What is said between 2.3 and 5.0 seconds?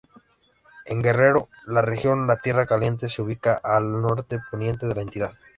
Tierra Caliente se ubica al nor-poniente de